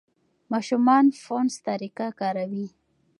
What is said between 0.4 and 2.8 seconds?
ماشومان فونس طریقه کاروي.